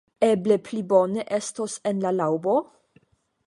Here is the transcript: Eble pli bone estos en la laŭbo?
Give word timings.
Eble 0.27 0.55
pli 0.69 0.79
bone 0.93 1.27
estos 1.39 1.77
en 1.93 2.03
la 2.07 2.15
laŭbo? 2.19 2.57